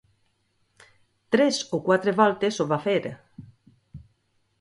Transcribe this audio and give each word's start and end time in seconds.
Tres 1.33 1.55
o 1.77 1.79
quatre 1.87 2.13
voltes 2.21 2.57
ho 2.63 2.67
va 2.73 2.81
fer. 2.87 2.97